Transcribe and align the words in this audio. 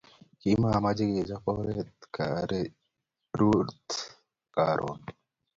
kimache 0.39 1.03
kechap 1.15 1.45
oret 1.57 1.91
karerut 2.15 3.89
karon 4.55 4.99